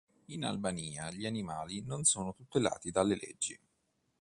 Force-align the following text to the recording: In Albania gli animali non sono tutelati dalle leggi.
In 0.33 0.43
Albania 0.45 1.11
gli 1.11 1.27
animali 1.27 1.83
non 1.83 2.05
sono 2.05 2.33
tutelati 2.33 2.89
dalle 2.89 3.15
leggi. 3.21 3.55